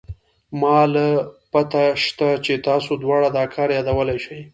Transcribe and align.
ما 0.61 0.79
له 0.93 1.07
پته 1.51 1.83
شتې 2.03 2.31
چې 2.45 2.53
تاسې 2.67 2.91
دواړه 3.03 3.27
دا 3.37 3.45
كار 3.53 3.69
يادولې 3.77 4.17
شې. 4.25 4.39